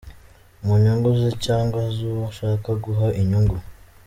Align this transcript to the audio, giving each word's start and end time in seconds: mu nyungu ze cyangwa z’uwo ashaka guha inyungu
mu 0.65 0.73
nyungu 0.83 1.09
ze 1.19 1.31
cyangwa 1.45 1.79
z’uwo 1.95 2.21
ashaka 2.31 2.69
guha 2.83 3.07
inyungu 3.21 3.55